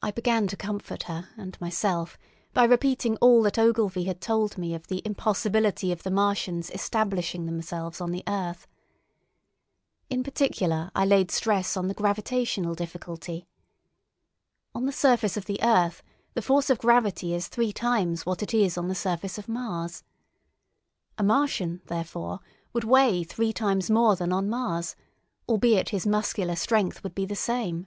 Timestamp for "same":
27.36-27.86